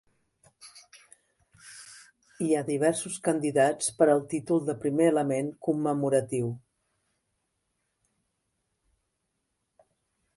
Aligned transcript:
Hi 2.45 2.55
ha 2.59 2.63
diversos 2.69 3.19
candidats 3.27 3.91
per 3.99 4.07
al 4.13 4.23
títol 4.31 4.63
de 4.69 4.77
primer 4.85 5.11
element 5.13 5.51
commemoratiu. 5.67 6.49